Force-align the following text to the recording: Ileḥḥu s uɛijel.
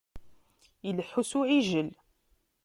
Ileḥḥu 0.87 1.23
s 1.29 1.31
uɛijel. 1.39 1.89